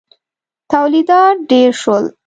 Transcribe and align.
تولیدات 0.71 1.35
ډېر 1.49 1.71
شول. 1.81 2.05